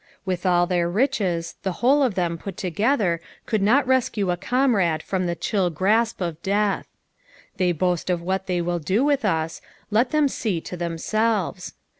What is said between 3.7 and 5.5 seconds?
rescue a comrade from the